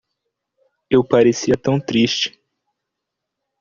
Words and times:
Eu 0.89 1.07
parecia 1.07 1.55
tão 1.55 1.79
triste. 1.79 2.41